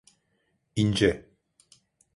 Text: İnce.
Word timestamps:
İnce. 0.75 1.25